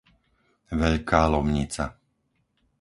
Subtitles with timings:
[0.81, 1.85] Veľká Lomnica